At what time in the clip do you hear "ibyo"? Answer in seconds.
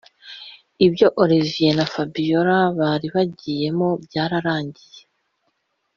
0.85-1.07